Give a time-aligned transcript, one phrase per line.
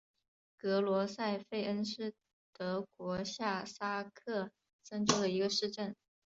[0.57, 2.15] 格罗塞费恩是
[2.53, 4.49] 德国下萨克
[4.83, 5.95] 森州的一个市镇。